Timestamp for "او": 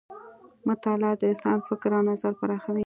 1.97-2.03